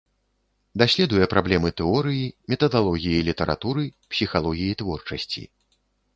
[0.81, 2.23] Даследуе праблемы тэорыі,
[2.55, 3.83] метадалогіі літаратуры,
[4.17, 5.47] псіхалогіі творчасці.